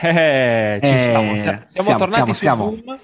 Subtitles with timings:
[0.00, 1.34] Eh, ci Eh, siamo.
[1.34, 2.64] Siamo, siamo, tornati siamo, su siamo.
[2.70, 2.98] Zoom,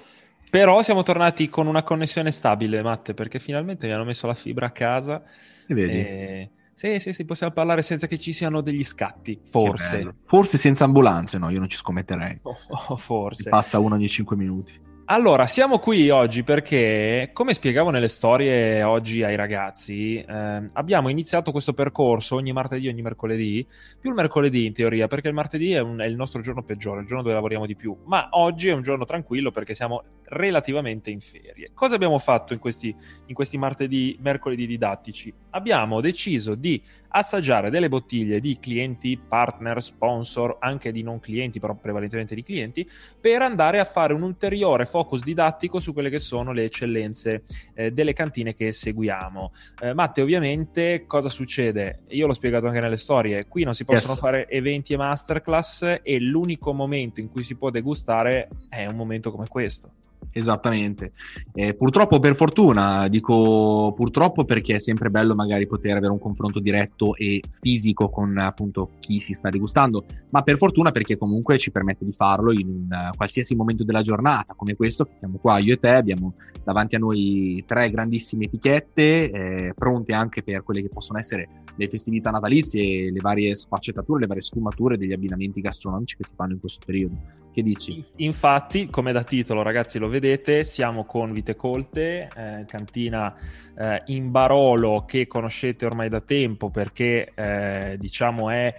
[0.49, 4.67] però siamo tornati con una connessione stabile, Matte, perché finalmente mi hanno messo la fibra
[4.67, 5.23] a casa.
[5.67, 5.91] E vedi?
[5.91, 6.49] E...
[6.73, 10.15] Sì, sì, sì, possiamo parlare senza che ci siano degli scatti, forse.
[10.25, 12.39] Forse senza ambulanze, no, io non ci scommetterei.
[12.43, 12.57] Oh,
[12.89, 13.49] oh, forse.
[13.49, 14.79] Passa uno ogni 5 minuti.
[15.05, 21.51] Allora, siamo qui oggi perché, come spiegavo nelle storie oggi ai ragazzi, eh, abbiamo iniziato
[21.51, 23.67] questo percorso ogni martedì, ogni mercoledì,
[23.99, 27.01] più il mercoledì in teoria, perché il martedì è, un- è il nostro giorno peggiore,
[27.01, 31.11] il giorno dove lavoriamo di più, ma oggi è un giorno tranquillo perché siamo relativamente
[31.11, 31.71] in ferie.
[31.73, 32.95] Cosa abbiamo fatto in questi,
[33.25, 35.33] in questi martedì, mercoledì didattici?
[35.49, 41.75] Abbiamo deciso di assaggiare delle bottiglie di clienti, partner, sponsor, anche di non clienti, però
[41.75, 42.89] prevalentemente di clienti,
[43.19, 47.89] per andare a fare un ulteriore focus didattico su quelle che sono le eccellenze eh,
[47.89, 49.51] delle cantine che seguiamo.
[49.81, 52.01] Eh, Matte, ovviamente, cosa succede?
[52.09, 54.19] Io l'ho spiegato anche nelle storie, qui non si possono Yes.
[54.19, 59.31] fare eventi e masterclass e l'unico momento in cui si può degustare è un momento
[59.31, 59.93] come questo.
[60.35, 61.11] Esattamente.
[61.53, 66.59] Eh, purtroppo, per fortuna, dico purtroppo perché è sempre bello magari poter avere un confronto
[66.59, 71.69] diretto e fisico con appunto chi si sta degustando, ma per fortuna perché comunque ci
[71.69, 75.73] permette di farlo in un qualsiasi momento della giornata, come questo che siamo qua io
[75.73, 80.89] e te, abbiamo davanti a noi tre grandissime etichette, eh, pronte anche per quelle che
[80.89, 86.23] possono essere le festività natalizie, le varie sfaccettature, le varie sfumature degli abbinamenti gastronomici che
[86.23, 87.15] si fanno in questo periodo.
[87.51, 88.03] Che dici?
[88.17, 90.22] Infatti, come da titolo, ragazzi, lo vedete,
[90.63, 93.35] siamo con Vite Colte, eh, cantina
[93.77, 98.73] eh, in Barolo che conoscete ormai da tempo perché eh, diciamo è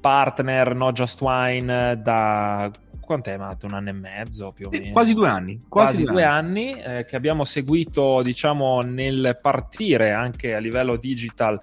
[0.00, 2.70] partner No Just Wine da
[3.08, 3.62] quant'è Matt?
[3.62, 4.92] Un anno e mezzo più o Sì, meno.
[4.92, 5.58] quasi due anni.
[5.66, 11.58] Quasi, Quasi due anni eh, che abbiamo seguito diciamo nel partire anche a livello digital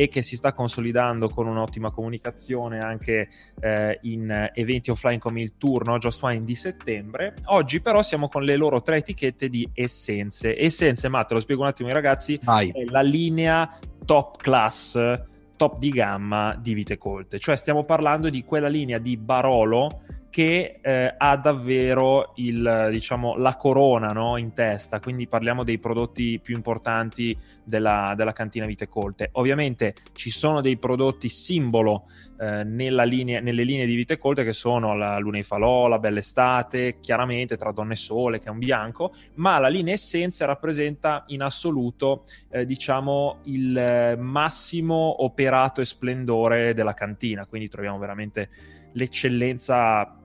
[0.00, 3.28] e che si sta consolidando con un'ottima comunicazione anche
[3.60, 7.34] eh, in eventi offline come il tour No Just Wine di settembre.
[7.44, 10.58] Oggi però siamo con le loro tre etichette di essenze.
[10.58, 12.70] Essenze, ma te lo spiego un attimo ai ragazzi, Vai.
[12.70, 15.22] è la linea top class,
[15.58, 17.38] top di gamma di Vite Colte.
[17.38, 23.56] Cioè stiamo parlando di quella linea di Barolo che eh, ha davvero il, diciamo, la
[23.56, 29.30] corona no, in testa, quindi parliamo dei prodotti più importanti della, della cantina Vite Colte.
[29.32, 32.06] Ovviamente ci sono dei prodotti simbolo
[32.38, 36.20] eh, linea- nelle linee di Vite Colte che sono la Luna di Falò, la Bella
[36.20, 41.24] Estate, chiaramente tra Donne e Sole che è un bianco, ma la linea Essenza rappresenta
[41.28, 48.48] in assoluto eh, diciamo il eh, massimo operato e splendore della cantina, quindi troviamo veramente
[48.92, 50.19] l'eccellenza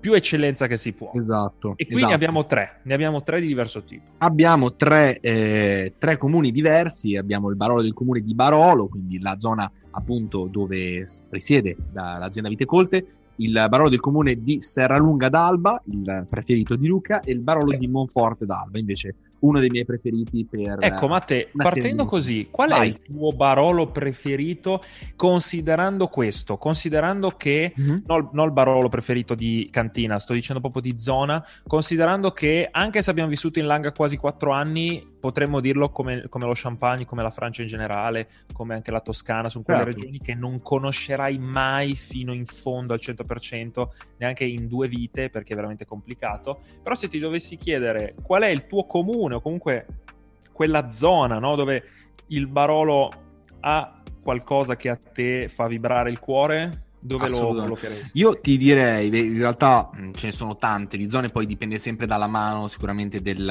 [0.00, 1.12] più eccellenza che si può.
[1.14, 1.74] Esatto.
[1.76, 2.08] E qui esatto.
[2.08, 4.10] ne abbiamo tre, ne abbiamo tre di diverso tipo.
[4.18, 9.38] Abbiamo tre, eh, tre comuni diversi, abbiamo il Barolo del comune di Barolo, quindi la
[9.38, 13.06] zona appunto dove risiede la- l'azienda Vitecolte,
[13.36, 17.78] il Barolo del comune di Serralunga d'Alba, il preferito di Luca, e il Barolo Sì.
[17.78, 20.76] di Monforte d'Alba, invece uno dei miei preferiti per...
[20.80, 22.88] Ecco, Matte, una partendo serie di- così, qual è Vai.
[22.88, 24.82] il tuo Barolo preferito
[25.16, 26.56] considerando questo?
[26.56, 28.02] Considerando che Mhm.
[28.06, 33.02] non, non il Barolo preferito di cantina, sto dicendo proprio di zona, considerando che anche
[33.02, 37.22] se abbiamo vissuto in Langa quasi quattro anni, potremmo dirlo come, come lo Champagne, come
[37.22, 39.98] la Francia in generale, come anche la Toscana, sono quelle Certo.
[40.00, 45.52] regioni che non conoscerai mai fino in fondo al 100%, neanche in due vite, perché
[45.52, 46.60] è veramente complicato.
[46.82, 49.86] Però se ti dovessi chiedere qual è il tuo comune o comunque
[50.52, 51.84] quella zona no, dove
[52.28, 53.10] il Barolo
[53.60, 58.10] ha qualcosa che a te fa vibrare il cuore, dove lo collocheresti?
[58.18, 62.06] Io ti direi, in realtà mh, ce ne sono tante di zone, poi dipende sempre
[62.06, 63.48] dalla mano sicuramente del,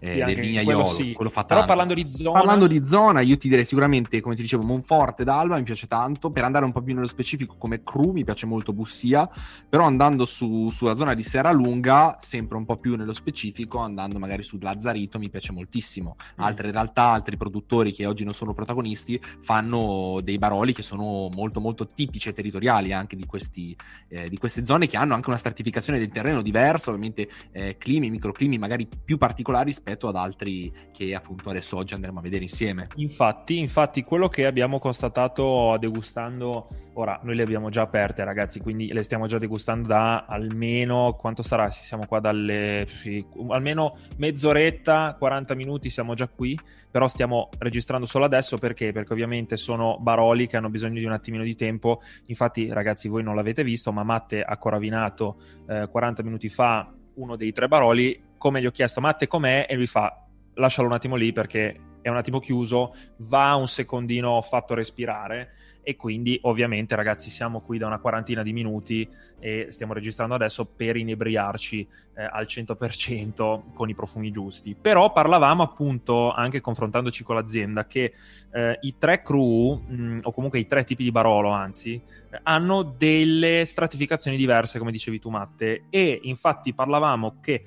[0.00, 1.12] eh, Sì, del vignaiolo, quello sì.
[1.12, 1.74] quello fa Però tanto.
[1.74, 5.56] parlando di zona, Parlando di zona, io ti direi sicuramente, come ti dicevo, Monforte d'Alba
[5.56, 6.30] mi piace tanto.
[6.30, 9.28] Per andare un po' più nello specifico, come cru mi piace molto Bussia.
[9.68, 14.42] Però andando su- sulla zona di Serralunga, sempre un po' più nello specifico, andando magari
[14.42, 16.16] su Lazzarito, mi piace moltissimo.
[16.18, 16.44] Mm.
[16.44, 21.60] Altre realtà, altri produttori che oggi non sono protagonisti, fanno dei baroli che sono molto,
[21.60, 23.76] molto tipici e territoriali anche di, questi,
[24.08, 28.10] eh, di queste zone che hanno anche una stratificazione del terreno diversa, ovviamente eh, climi,
[28.10, 32.88] microclimi magari più particolari rispetto ad altri che appunto adesso oggi andremo a vedere insieme.
[32.96, 38.92] Infatti, infatti, quello che abbiamo constatato degustando, ora noi le abbiamo già aperte, ragazzi, quindi
[38.92, 41.70] le stiamo già degustando da almeno quanto sarà?
[41.70, 46.58] Siamo qua dalle sì, almeno mezz'oretta, 40 minuti, siamo già qui,
[46.90, 48.92] però stiamo registrando solo adesso perché?
[48.92, 52.00] Perché ovviamente sono baroli che hanno bisogno di un attimino di tempo.
[52.26, 55.36] Infatti, ragazzi, voi non l'avete visto, ma Matte ha coravinato
[55.68, 58.32] eh, 40 minuti fa uno dei tre baroli.
[58.38, 59.66] Come gli ho chiesto, Matte, com'è?
[59.68, 60.24] E lui fa,
[60.54, 65.52] lascialo un attimo lì perché è un attimo chiuso, va un secondino fatto respirare
[65.82, 69.08] e quindi ovviamente ragazzi siamo qui da una quarantina di minuti
[69.40, 74.76] e stiamo registrando adesso per inebriarci eh, al 100% con i profumi giusti.
[74.78, 78.12] Però parlavamo appunto anche confrontandoci con l'azienda che
[78.52, 82.40] eh, i tre crew mh, mm, o comunque i tre tipi di Barolo anzi eh,
[82.42, 87.64] hanno delle stratificazioni diverse come dicevi tu Matte e infatti parlavamo che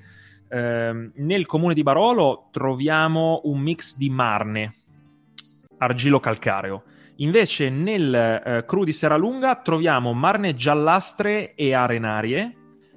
[0.48, 4.74] ehm, nel comune di Barolo troviamo un mix di marne
[5.78, 6.82] argilo calcareo
[7.20, 12.54] Invece nel eh, cru di Serralunga troviamo marne giallastre e arenarie,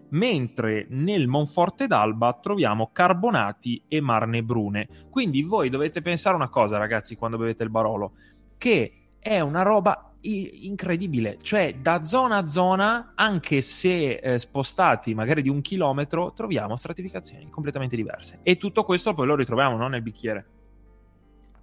[0.09, 4.87] mentre nel Monforte d'Alba troviamo carbonati e marne brune.
[5.09, 8.13] Quindi voi dovete pensare una cosa, ragazzi, quando bevete il Barolo,
[8.59, 15.41] che è una roba incredibile, cioè da zona a zona, anche se eh, spostati magari
[15.41, 18.39] di un chilometro, troviamo stratificazioni completamente diverse.
[18.43, 20.45] E tutto questo poi lo ritroviamo no, nel bicchiere.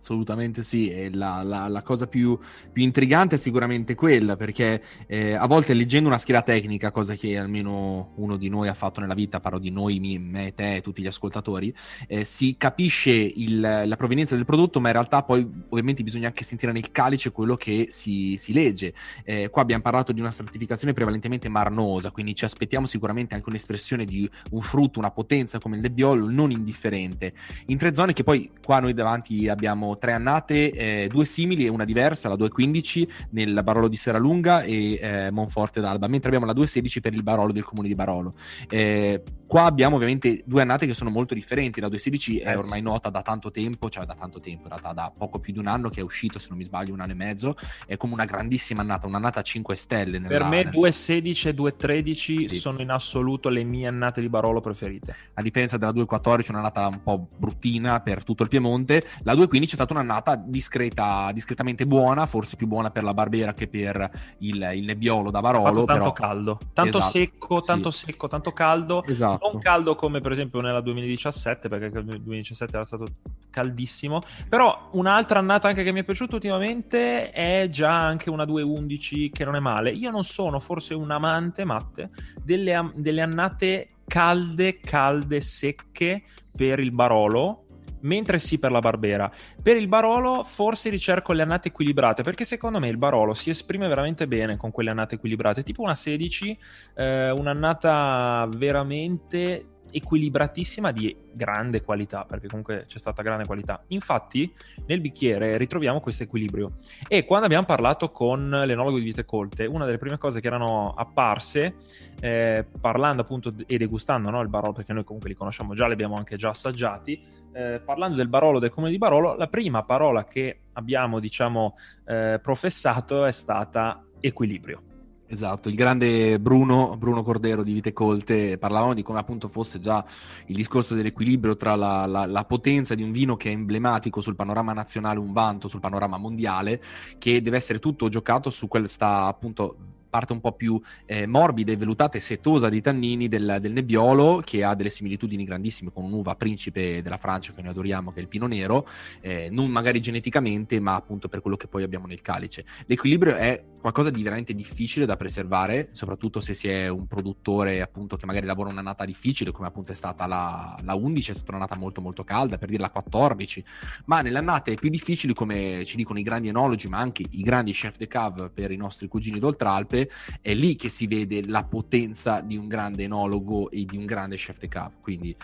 [0.01, 2.39] Assolutamente sì, e la, la, la cosa più,
[2.73, 7.37] più, intrigante è sicuramente quella, perché eh, a volte leggendo una scheda tecnica, cosa che
[7.37, 11.03] almeno uno di noi ha fatto nella vita, parlo di noi, me, te e tutti
[11.03, 11.75] gli ascoltatori,
[12.07, 16.45] eh, si capisce il, la provenienza del prodotto, ma in realtà poi ovviamente bisogna anche
[16.45, 18.95] sentire nel calice quello che si, si legge.
[19.25, 24.05] Eh, qua abbiamo parlato di una stratificazione prevalentemente marnosa, quindi ci aspettiamo sicuramente anche un'espressione
[24.05, 27.35] di un frutto, una potenza come il nebbiolo non indifferente.
[27.67, 31.69] In tre zone che poi qua noi davanti abbiamo tre annate, eh, due simili e
[31.69, 36.59] una diversa, la 2.15 nel Barolo di Serralunga e eh, Monforte d'Alba, mentre abbiamo la
[36.59, 38.33] 2.16 per il Barolo del comune di Barolo.
[38.69, 42.83] Eh, qua abbiamo ovviamente due annate che sono molto differenti, la 2.16 è eh ormai
[42.83, 45.67] nota da tanto tempo, cioè da tanto tempo, in realtà da poco più di un
[45.67, 47.57] anno che è uscito, se non mi sbaglio, un anno e mezzo,
[47.87, 50.19] è come una grandissima annata, un'annata a 5 stelle.
[50.19, 52.57] Nella, per me 2.16 e 2.13 sì.
[52.57, 55.17] sono in assoluto le mie annate di Barolo preferite.
[55.35, 59.95] A differenza della 2.14, un'annata un po' bruttina per tutto il Piemonte, la 2.15 stata
[59.95, 65.31] un'annata discreta, discretamente buona, forse più buona per la Barbera che per il, il Nebbiolo
[65.31, 65.85] da Barolo.
[65.85, 66.13] Tanto però...
[66.13, 68.05] caldo, tanto esatto, secco, tanto sì.
[68.05, 69.05] secco, tanto caldo.
[69.05, 69.38] Esatto.
[69.41, 73.07] Non caldo come per esempio nella 2017, perché il 2017 era stato
[73.51, 74.23] caldissimo.
[74.49, 79.45] Però un'altra annata anche che mi è piaciuta ultimamente è già anche una 2.11 che
[79.45, 79.91] non è male.
[79.91, 82.11] Io non sono forse un amante, Matte,
[82.43, 87.67] delle, delle annate calde, calde, secche per il Barolo
[88.01, 89.31] mentre sì per la Barbera.
[89.63, 93.89] Per il Barolo forse ricerco le annate equilibrate, perché secondo me il Barolo si esprime
[93.89, 96.59] veramente bene con quelle annate equilibrate, tipo una 16,
[96.97, 103.83] eh, un'annata veramente equilibratissima di grande qualità, perché comunque c'è stata grande qualità.
[103.89, 104.53] Infatti,
[104.87, 106.79] nel bicchiere ritroviamo questo equilibrio.
[107.07, 110.95] E quando abbiamo parlato con l'enologo di Vite Colte, una delle prime cose che erano
[110.97, 111.77] apparse,
[112.21, 115.93] eh, parlando appunto e degustando no, il Barolo, perché noi comunque li conosciamo già, li
[115.93, 117.21] abbiamo anche già assaggiati,
[117.53, 121.77] eh, parlando del Barolo, del comune di Barolo, la prima parola che abbiamo, diciamo,
[122.07, 124.83] eh, professato è stata equilibrio.
[125.31, 130.03] Esatto, il grande Bruno, Bruno Cordero di Vite Colte, parlavamo di come appunto fosse già
[130.47, 134.35] il discorso dell'equilibrio tra la, la, la, potenza di un vino che è emblematico sul
[134.35, 136.81] panorama nazionale, un vanto sul panorama mondiale,
[137.19, 139.77] che deve essere tutto giocato su questa appunto
[140.09, 144.43] parte un po' più eh, morbida e vellutata e setosa dei tannini del, del, nebbiolo,
[144.45, 148.23] che ha delle similitudini grandissime con un'uva principe della Francia che noi adoriamo, che è
[148.23, 148.87] il Pino Nero,
[149.21, 152.65] eh, non magari geneticamente, ma appunto per quello che poi abbiamo nel calice.
[152.87, 158.17] L'equilibrio è qualcosa di veramente difficile da preservare, soprattutto se si è un produttore appunto
[158.17, 161.77] che magari lavora un'annata difficile, come appunto è stata la, la 11, è stata un'annata
[161.77, 163.65] molto molto calda, per dire la 14,
[164.07, 167.73] ma nelle annate più difficili, come ci dicono i grandi enologi, ma anche i grandi
[167.73, 171.65] chef de cave per i nostri cugini d'Oltralpe, volte è lì che si vede la
[171.65, 174.95] potenza di un grande enologo e di un grande chef de cave.
[175.01, 175.35] Quindi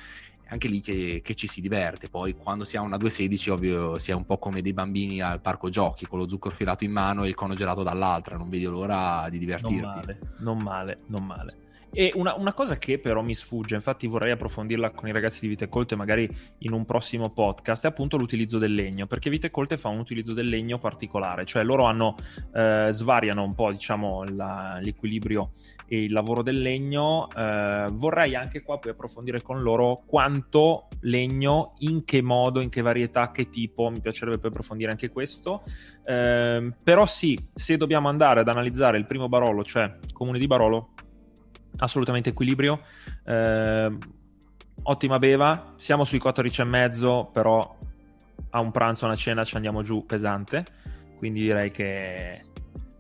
[0.43, 2.09] è anche lì che, che, ci si diverte.
[2.09, 5.41] Poi quando si ha una 216, ovvio, si è un po' come dei bambini al
[5.41, 8.37] parco giochi, con lo zucchero filato in mano e il cono gelato dall'altra.
[8.37, 9.83] Non vedi l'ora di divertirti.
[9.83, 11.64] Non male, non male, non male.
[11.97, 15.47] E una, una, cosa che però mi sfugge, infatti vorrei approfondirla con i ragazzi di
[15.47, 19.79] Vite Colte magari in un prossimo podcast, è appunto l'utilizzo del legno, perché Vite Colte
[19.79, 22.17] fa un utilizzo del legno particolare, cioè loro hanno,
[22.53, 25.53] eh, svariano un po' diciamo la, l'equilibrio
[25.87, 31.75] e il lavoro del legno, eh, vorrei anche qua poi approfondire con loro quanto legno,
[31.79, 35.63] in che modo, in che varietà, che tipo, mi piacerebbe poi approfondire anche questo,
[36.05, 40.91] eh, però sì, se dobbiamo andare ad analizzare il primo Barolo, cioè Comune di Barolo,
[41.79, 42.81] assolutamente equilibrio.
[43.25, 43.99] Eh,
[44.83, 47.77] ottima beva, siamo sui 14,5, però
[48.51, 50.65] a un pranzo, a una cena ci andiamo giù pesante,
[51.19, 52.43] quindi direi che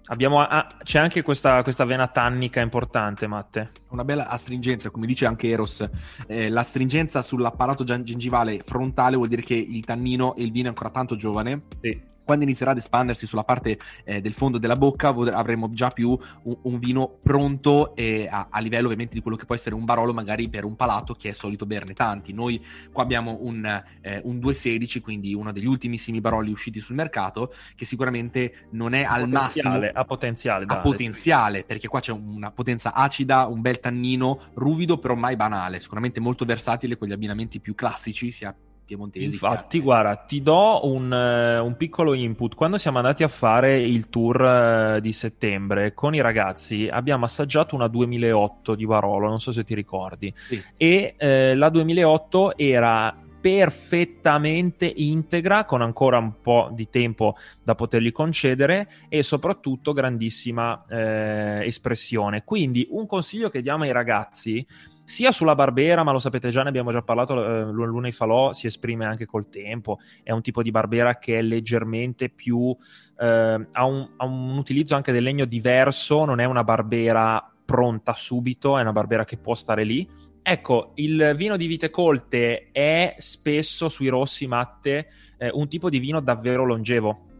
[0.06, 3.70] Abbiamo, ah, c'è anche questa, questa, vena tannica importante, Matte.
[3.88, 5.88] Una bella astringenza, come dice anche Eros.
[6.26, 10.90] Eh, l'astringenza sull'apparato gengivale frontale vuol dire che il tannino e il vino è ancora
[10.90, 11.62] tanto giovane.
[11.80, 16.18] Sì quando inizierà ad espandersi sulla parte eh, del fondo della bocca avremo già più
[16.44, 19.84] un, un vino pronto eh, a, a, livello ovviamente di quello che può essere un
[19.84, 22.32] barolo magari per un palato che è solito berne tanti.
[22.32, 22.62] Noi
[22.92, 23.64] qua abbiamo un,
[24.00, 29.02] eh, un 216, quindi uno degli ultimissimi baroli usciti sul mercato, che sicuramente non è
[29.02, 29.74] a al massimo...
[29.92, 30.64] A potenziale.
[30.68, 35.80] A potenziale, perché qua c'è una potenza acida, un bel tannino, ruvido però mai banale,
[35.80, 38.54] sicuramente molto versatile con gli abbinamenti più classici, sia
[38.84, 39.32] piemontesi.
[39.32, 42.54] Infatti, guarda, ti do un, uh, un, piccolo input.
[42.54, 47.74] Quando siamo andati a fare il tour uh, di settembre con i ragazzi, abbiamo assaggiato
[47.74, 50.32] una 2008 di Barolo, non so se ti ricordi.
[50.34, 50.62] Sì.
[50.76, 58.10] E uh, la 2008 era perfettamente integra, con ancora un po' di tempo da potergli
[58.10, 62.42] concedere e soprattutto grandissima eh, espressione.
[62.42, 64.66] Quindi un consiglio che diamo ai ragazzi
[65.04, 68.66] sia sulla Barbera, ma lo sapete già, ne abbiamo già parlato, eh, Luna Falò si
[68.66, 72.74] esprime anche col tempo, è un tipo di Barbera che è leggermente più,
[73.18, 78.14] eh, ha, un, ha un utilizzo anche del legno diverso, non è una Barbera pronta
[78.14, 80.08] subito, è una Barbera che può stare lì.
[80.42, 85.08] Ecco, il vino di vite colte è spesso sui rossi matte
[85.38, 87.33] eh, un tipo di vino davvero longevo.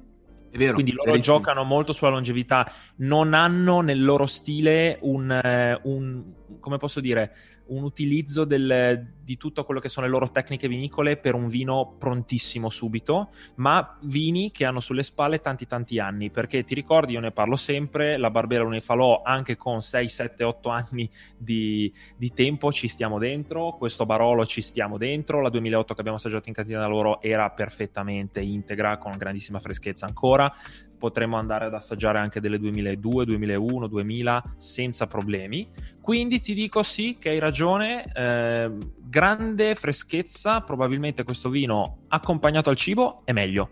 [0.54, 1.38] È vero, Quindi loro verissimo.
[1.38, 6.22] giocano molto sulla longevità, non hanno nel loro stile un, eh, un
[6.60, 7.34] come posso dire,
[7.66, 11.96] un utilizzo del, di tutto quello che sono le loro tecniche vinicole per un vino
[11.98, 17.20] prontissimo subito, ma vini che hanno sulle spalle tanti tanti anni, perché ti ricordi, io
[17.20, 22.70] ne parlo sempre, la Barbera Unifalò anche con 6, 7, 8 anni di, di, tempo
[22.70, 26.80] ci stiamo dentro, questo Barolo ci stiamo dentro, la 2008 che abbiamo assaggiato in cantina
[26.80, 30.52] da loro era perfettamente integra, con grandissima freschezza ancora,
[30.98, 35.68] potremmo andare ad assaggiare anche delle 2002, 2001, 2000 senza problemi.
[36.00, 42.76] Quindi ti dico sì che hai ragione, eh, grande freschezza, probabilmente questo vino accompagnato al
[42.76, 43.70] cibo è meglio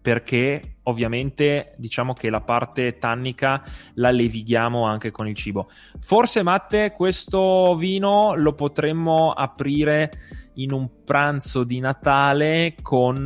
[0.00, 3.62] perché ovviamente diciamo che la parte tannica
[3.94, 5.68] la levighiamo anche con il cibo.
[6.00, 10.12] Forse Matte questo vino lo potremmo aprire
[10.58, 13.16] in un pranzo di Natale con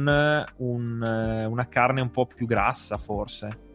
[0.57, 3.72] un, eh, una carne un po' più grassa, forse.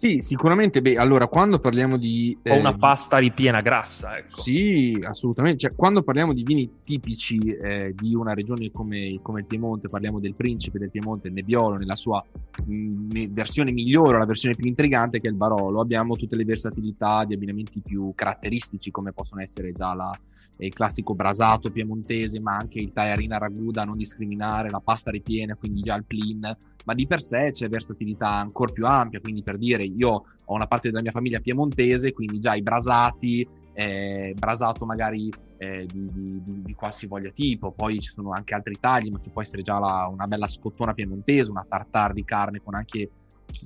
[0.00, 0.80] Sì, sicuramente.
[0.80, 2.36] Beh, allora, quando parliamo di.
[2.48, 4.40] O una eh, pasta ripiena grassa, ecco.
[4.40, 5.58] Sì, assolutamente.
[5.58, 10.20] Cioè, quando parliamo di vini tipici eh, di una regione come, come, il Piemonte, parliamo
[10.20, 12.24] del principe del Piemonte, il Nebbiolo, nella sua
[12.64, 15.80] mh, versione migliore, la versione più intrigante che è il Barolo.
[15.80, 20.16] Abbiamo tutte le versatilità di abbinamenti più caratteristici, come possono essere già la,
[20.58, 25.56] il classico brasato piemontese, ma anche il tagliarina ragù da non discriminare, la pasta ripiena,
[25.56, 26.56] quindi già il plin
[26.88, 30.66] ma di per sé c'è versatilità ancora più ampia, quindi per dire io ho una
[30.66, 36.62] parte della mia famiglia piemontese, quindi già i brasati, eh, brasato magari eh, di, di,
[36.62, 40.08] di, qualsivoglia tipo, poi ci sono anche altri tagli, ma che può essere già la,
[40.10, 43.10] una bella scottona piemontese, una tartare di carne con anche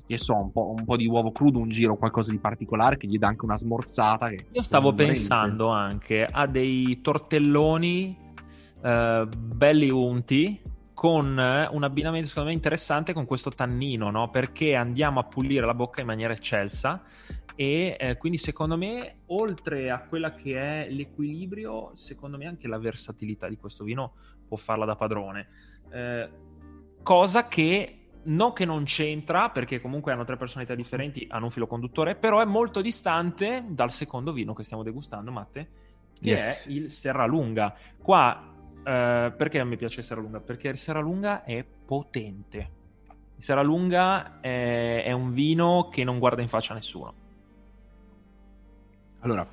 [0.05, 3.07] che so, un po', un po', di uovo crudo, un giro, qualcosa di particolare che
[3.07, 4.31] gli dà anche una smorzata.
[4.31, 8.17] Io stavo pensando anche a dei tortelloni
[8.83, 10.61] eh, belli unti
[10.95, 14.31] con eh, un abbinamento secondo me interessante con questo tannino, no?
[14.31, 17.03] perché andiamo a pulire la bocca in maniera eccelsa
[17.55, 22.79] e eh, quindi secondo me oltre a quella che è l'equilibrio, secondo me anche la
[22.79, 24.15] versatilità di questo vino
[24.47, 25.49] può farla da padrone.
[25.91, 26.29] Eh,
[27.03, 31.67] cosa che non che non c'entra, perché comunque hanno tre personalità differenti, hanno un filo
[31.67, 35.69] conduttore, però è molto distante dal secondo vino che stiamo degustando, Matte,
[36.21, 36.67] che yes.
[36.67, 37.75] è il Serralunga.
[37.99, 38.52] Qua
[38.83, 40.41] Uh, perché mi piace Serralunga?
[40.41, 42.71] Perché il Serralunga è potente.
[43.37, 47.15] Il Serralunga è, è un vino che non guarda in faccia a nessuno.
[49.21, 49.47] Allora,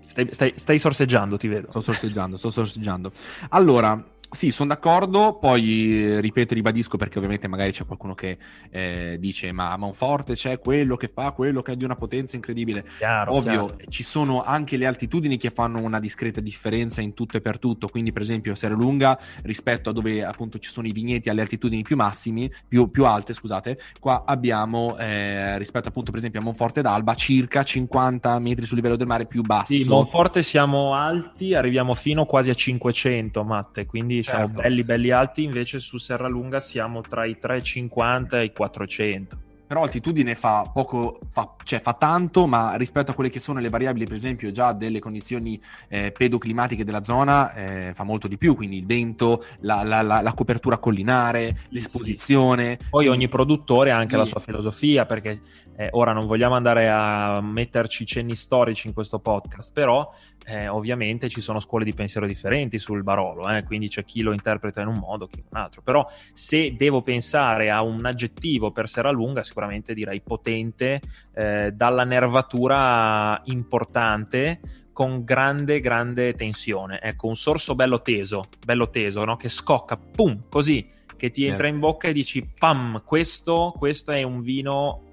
[0.00, 1.68] stai, stai, stai, sorseggiando, ti vedo.
[1.70, 3.12] Sto sorseggiando, sto sorseggiando.
[3.50, 8.38] Allora, sì, sono d'accordo, poi ripeto, ribadisco perché ovviamente magari c'è qualcuno che
[8.70, 12.84] eh, dice ma Monforte c'è quello che fa, quello che è di una potenza incredibile.
[12.98, 13.76] Chiaro, Ovvio, chiaro.
[13.88, 17.88] ci sono anche le altitudini che fanno una discreta differenza in tutto e per tutto,
[17.88, 21.96] quindi per esempio Lunga rispetto a dove appunto ci sono i vigneti alle altitudini più
[21.96, 27.14] massimi, più, più alte, scusate, qua abbiamo eh, rispetto appunto per esempio a Monforte d'Alba
[27.14, 29.72] circa 50 metri sul livello del mare più basso.
[29.72, 34.62] Sì, Monforte siamo alti, arriviamo fino quasi a 500 Matte, quindi siamo certo.
[34.62, 39.38] belli belli alti, invece su Serralunga siamo tra i 350 e i 400.
[39.70, 43.68] Però altitudine fa poco, fa, cioè fa tanto, ma rispetto a quelle che sono le
[43.68, 48.56] variabili, per esempio, già delle condizioni eh, pedoclimatiche della zona, eh, fa molto di più.
[48.56, 52.80] Quindi il vento, la, la, la, la copertura collinare, l'esposizione.
[52.90, 55.40] Poi ogni produttore ha anche la sua filosofia, perché
[55.76, 60.12] eh, ora non vogliamo andare a metterci cenni storici in questo podcast, però
[60.46, 64.32] eh, ovviamente ci sono scuole di pensiero differenti sul Barolo, eh, quindi c'è chi lo
[64.32, 65.80] interpreta in un modo, chi in un altro.
[65.82, 69.58] Però se devo pensare a un aggettivo per Serralunga, sicuramente
[69.94, 71.00] direi potente,
[71.34, 74.60] eh, dalla nervatura importante,
[74.92, 77.00] con grande, grande tensione.
[77.00, 79.36] Ecco, un sorso bello teso, bello teso, no?
[79.36, 84.22] che scocca, pum, così, che ti entra in bocca e dici, pam, questo, questo è
[84.22, 85.09] un vino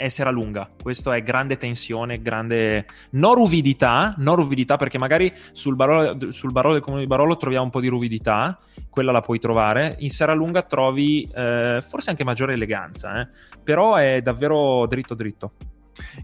[0.00, 0.68] essere a lunga.
[0.80, 6.74] Questo è grande tensione, grande non ruvidità, non ruvidità perché magari sul Barolo, sul Barolo
[6.74, 8.56] del comune di Barolo troviamo un po' di ruvidità,
[8.88, 9.96] quella la puoi trovare.
[9.98, 13.28] In Serralunga trovi eh, forse anche maggiore eleganza, eh?
[13.62, 15.52] però è davvero dritto dritto.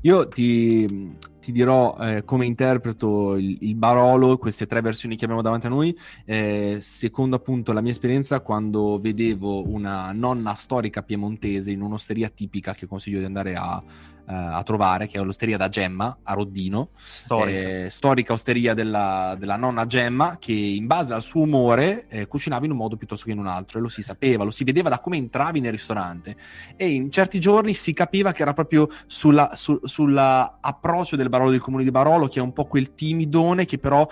[0.02, 1.14] Io ti,
[1.46, 5.68] ti dirò eh, come interpreto il, il, Barolo, queste tre versioni che abbiamo davanti a
[5.68, 12.28] noi, eh, secondo appunto la mia esperienza quando vedevo una nonna storica piemontese in un'osteria
[12.30, 13.80] tipica che consiglio di andare a,
[14.26, 19.56] a trovare, che è l'osteria da Gemma a Roddino, storica, eh, storica osteria della, della,
[19.56, 23.32] nonna Gemma, che in base al suo umore eh, cucinava in un modo piuttosto che
[23.32, 26.36] in un altro, e lo si sapeva, lo si vedeva da come entravi nel ristorante.
[26.76, 31.60] E in certi giorni si capiva che era proprio sulla, su, sull'approccio del Barolo del
[31.60, 34.06] comune di Barolo, che è un po' quel timidone che però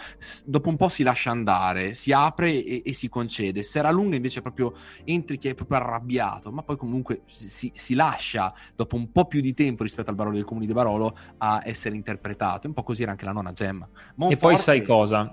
[0.45, 3.63] dopo un po' si lascia andare, si apre e, e si concede.
[3.63, 7.95] Se era lunga invece proprio entri che è proprio arrabbiato, ma poi comunque si, si
[7.95, 11.17] lascia dopo un po' più di tempo rispetto rispetto al Barolo del Comune di Barolo
[11.39, 12.67] a essere interpretato.
[12.67, 13.89] Un po' così era anche la nonna Gemma.
[14.17, 15.29] Monforte, e poi sai cosa?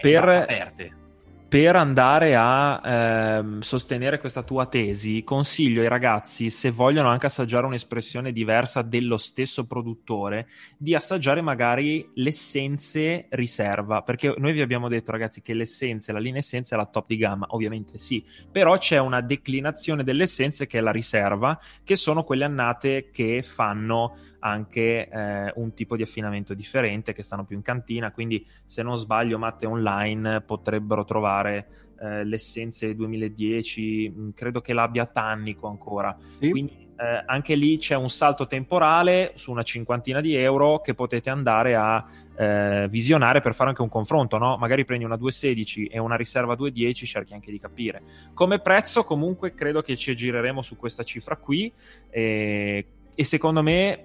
[0.00, 1.05] Per
[1.48, 7.66] per andare a ehm, sostenere questa tua tesi, consiglio ai ragazzi, se vogliono anche assaggiare
[7.66, 15.12] un'espressione diversa dello stesso produttore, di assaggiare magari l'essenze riserva, perché noi vi abbiamo detto
[15.12, 18.98] ragazzi che l'essenza, la linea essenza è la top di gamma, ovviamente sì, però c'è
[18.98, 25.08] una declinazione delle essenze che è la riserva, che sono quelle annate che fanno anche
[25.08, 29.38] eh, un tipo di affinamento differente, che stanno più in cantina, quindi se non sbaglio
[29.38, 31.66] Matte online potrebbero trovare trovare
[32.00, 36.16] eh, l'essenza 2010, mm, credo che l'abbia Tannico ancora.
[36.38, 36.50] Sì.
[36.50, 41.28] Quindi eh, anche lì c'è un salto temporale su una cinquantina di euro che potete
[41.28, 42.04] andare a
[42.36, 44.56] eh, visionare per fare anche un confronto, no?
[44.56, 48.02] Magari prendi una 216 e una riserva 210, cerchi anche di capire.
[48.32, 51.70] Come prezzo comunque credo che ci gireremo su questa cifra qui
[52.10, 54.04] e, e secondo me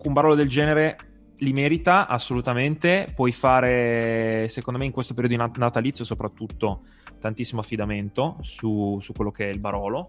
[0.00, 0.96] un barolo del genere
[1.38, 3.08] li merita assolutamente.
[3.14, 6.82] Puoi fare, secondo me, in questo periodo di natalizio, soprattutto
[7.18, 10.06] tantissimo affidamento su, su quello che è il Barolo.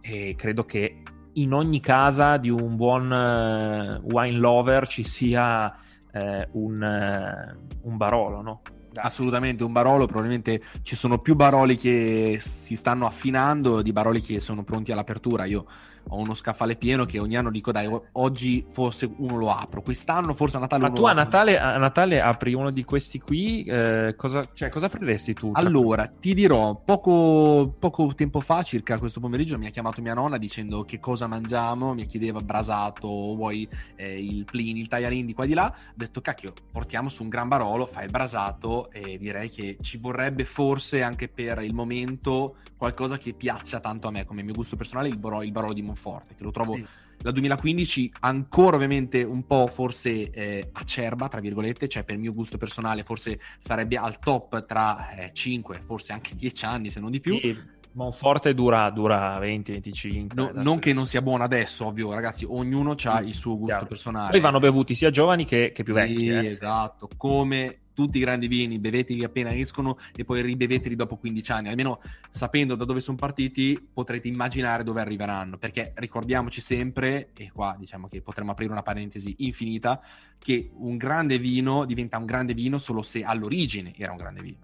[0.00, 1.02] E credo che
[1.34, 5.74] in ogni casa di un buon uh, wine lover ci sia
[6.12, 6.20] uh,
[6.52, 8.62] un, uh, un Barolo, no?
[8.94, 14.38] Assolutamente, un Barolo, probabilmente ci sono più Baroli che si stanno affinando di Baroli che
[14.38, 15.46] sono pronti all'apertura.
[15.46, 15.64] Io
[16.08, 20.34] ho uno scaffale pieno che ogni anno dico dai oggi forse uno lo apro quest'anno
[20.34, 24.14] forse a Natale ma tu a Natale, a Natale, apri uno di questi qui eh,
[24.16, 25.50] cosa, cioè, cosa apriresti tu?
[25.54, 30.38] allora ti dirò poco, poco, tempo fa circa questo pomeriggio mi ha chiamato mia nonna
[30.38, 35.44] dicendo che cosa mangiamo mi chiedeva brasato vuoi eh, il plin il tagliarin di qua
[35.44, 39.18] e di là ho detto cacchio portiamo su un gran barolo fai il brasato e
[39.18, 44.24] direi che ci vorrebbe forse anche per il momento qualcosa che piaccia tanto a me
[44.24, 46.84] come mio gusto personale il, baro, il barolo di Monforte, che lo trovo sì.
[47.18, 52.56] la 2015 ancora ovviamente un po' forse eh, acerba, tra virgolette, cioè per mio gusto
[52.56, 57.20] personale forse sarebbe al top tra eh, 5, forse anche 10 anni se non di
[57.20, 57.38] più.
[57.38, 57.80] Sì.
[57.94, 60.28] Monforte dura, dura 20-25.
[60.32, 63.86] No, non che non sia buono adesso, ovvio, ragazzi, ognuno ha il suo gusto Chiaro.
[63.86, 64.30] personale.
[64.30, 66.20] Poi vanno bevuti sia giovani che, che più vecchi.
[66.20, 66.46] Sì, eh.
[66.46, 71.68] esatto, come tutti i grandi vini, beveteli appena escono e poi ribeveteli dopo 15 anni.
[71.68, 72.00] Almeno
[72.30, 78.08] sapendo da dove sono partiti potrete immaginare dove arriveranno, perché ricordiamoci sempre, e qua diciamo
[78.08, 80.00] che potremmo aprire una parentesi infinita,
[80.38, 84.58] che un grande vino diventa un grande vino solo se all'origine era un grande vino.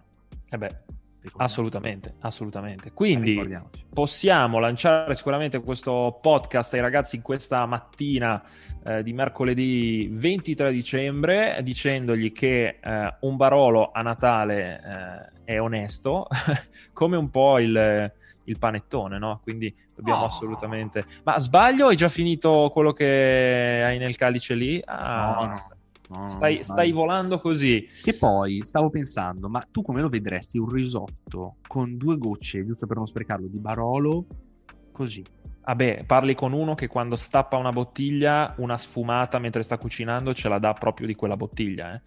[0.50, 0.76] Eh beh,
[1.36, 2.92] Assolutamente, assolutamente.
[2.92, 3.40] Quindi
[3.92, 8.42] possiamo lanciare sicuramente questo podcast ai ragazzi in questa mattina
[8.84, 16.26] eh, di mercoledì 23 dicembre dicendogli che eh, un Barolo a Natale eh, è onesto,
[16.92, 18.12] come un po' il,
[18.44, 19.40] il panettone, no?
[19.42, 20.26] Quindi dobbiamo oh.
[20.26, 21.04] assolutamente...
[21.24, 21.88] Ma sbaglio?
[21.88, 24.82] Hai già finito quello che hai nel calice lì?
[24.84, 25.77] Ah, no, no.
[26.08, 27.86] No, stai, stai, volando così.
[28.02, 32.86] Che poi stavo pensando, ma tu come lo vedresti un risotto con due gocce, giusto
[32.86, 34.24] per non sprecarlo, di Barolo
[34.90, 35.22] così?
[35.64, 40.48] Vabbè, parli con uno che quando stappa una bottiglia, una sfumata mentre sta cucinando, ce
[40.48, 41.94] la dà proprio di quella bottiglia.
[41.94, 42.00] Eh.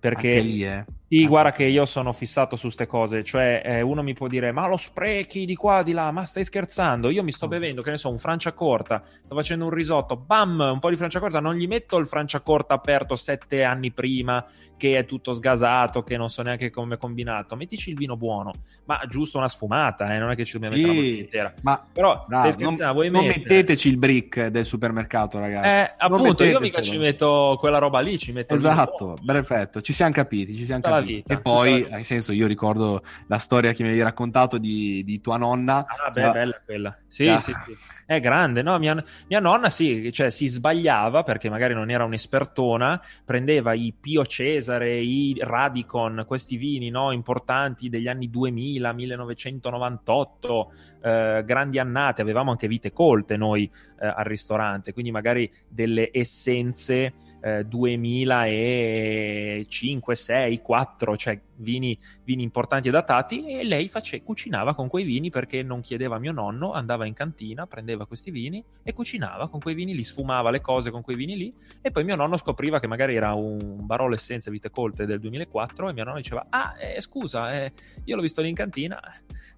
[0.00, 0.84] Perché lì, eh.
[1.14, 3.22] Sì, guarda che io sono fissato su queste cose.
[3.22, 6.44] Cioè, eh, uno mi può dire: Ma lo sprechi di qua, di là, ma stai
[6.44, 7.10] scherzando?
[7.10, 10.78] Io mi sto bevendo, che ne so, un franciacorta, sto facendo un risotto, bam, un
[10.80, 11.40] po' di franciacorta.
[11.40, 14.44] Non gli metto il franciacorta aperto sette anni prima,
[14.76, 17.54] che è tutto sgasato, che non so neanche come è combinato.
[17.56, 18.52] Mettici il vino buono,
[18.86, 21.54] ma giusto una sfumata, eh, non è che ci dobbiamo Sì, mettere la bottiglia intera.
[21.62, 25.68] Ma Però, dai, stai scherzando, non, vuoi non mettere- metteteci il brick del supermercato, ragazzi.
[25.68, 30.12] Eh, appunto, io mica ci metto quella roba lì, ci metto Esatto, perfetto, ci siamo
[30.12, 31.03] capiti, ci siamo capiti.
[31.04, 35.02] Vita, e poi, la nel senso, io ricordo la storia che mi avevi raccontato di,
[35.04, 35.86] di tua nonna.
[35.86, 36.98] Ah, beh, Cioè, bella quella.
[37.06, 37.38] Sì, Ah.
[37.38, 37.72] sì, sì.
[38.06, 38.78] È grande, no?
[38.78, 44.26] Mia, mia nonna sì, cioè si sbagliava perché magari non era un'espertona, prendeva i Pio
[44.26, 52.50] Cesare, i Radicon, questi vini no, importanti degli anni 2000, 1998, eh, grandi annate, avevamo
[52.50, 60.83] anche vite colte noi eh, al ristorante, quindi magari delle essenze eh, 2005, 6, 4,
[61.16, 65.80] cioè vini, vini importanti e datati e lei face- cucinava con quei vini perché non
[65.80, 69.94] chiedeva a mio nonno, andava in cantina, prendeva questi vini e cucinava con quei vini
[69.94, 73.14] lì, sfumava le cose con quei vini lì e poi mio nonno scopriva che magari
[73.14, 77.52] era un Barolo Essenze Vite Colte del 2004 e mio nonno diceva ah eh, scusa
[77.52, 77.72] eh,
[78.04, 79.00] io l'ho visto lì in cantina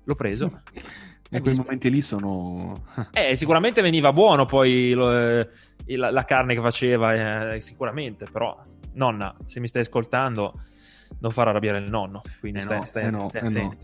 [0.05, 0.63] l'ho preso.
[1.29, 2.85] E quei momenti lì sono...
[3.11, 5.49] eh, sicuramente veniva buono poi lo- eh,
[5.87, 8.57] la, la carne che faceva, eh, sicuramente, però
[8.93, 10.53] nonna, se mi stai ascoltando,
[11.21, 12.23] non far arrabbiare il nonno.
[12.41, 13.77] Quindi Eh stai, no, stai eh no, stai eh no.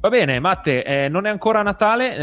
[0.00, 2.16] Va bene, Matte, eh, non è ancora Natale,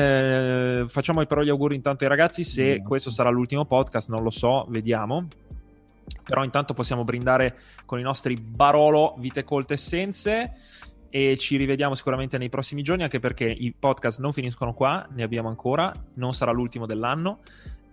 [0.82, 2.84] eh, facciamo però gli auguri intanto ai ragazzi, se Mm.
[2.84, 5.28] questo sarà l'ultimo podcast, non lo so, vediamo.
[6.24, 10.54] Però intanto possiamo brindare con i nostri Barolo Vite Colte Essenze
[11.10, 15.24] e ci rivediamo sicuramente nei prossimi giorni anche perché i podcast non finiscono qua, ne
[15.24, 17.40] abbiamo ancora, non sarà l'ultimo dell'anno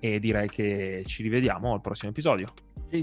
[0.00, 2.52] e direi che ci rivediamo al prossimo episodio.
[2.90, 3.02] Cin